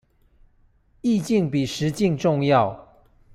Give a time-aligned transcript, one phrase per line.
[1.01, 2.87] 意境比實境重要